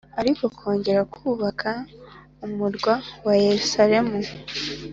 [0.19, 1.71] ariko kongera kubaka
[2.45, 2.93] umurwa
[3.25, 4.17] wa yerusalemu